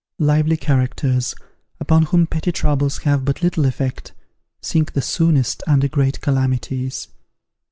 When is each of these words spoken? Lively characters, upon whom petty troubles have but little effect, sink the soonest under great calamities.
Lively 0.17 0.57
characters, 0.57 1.35
upon 1.79 2.05
whom 2.05 2.25
petty 2.25 2.51
troubles 2.51 2.97
have 3.03 3.23
but 3.23 3.43
little 3.43 3.65
effect, 3.65 4.13
sink 4.59 4.93
the 4.93 4.99
soonest 5.03 5.61
under 5.67 5.87
great 5.87 6.21
calamities. 6.21 7.07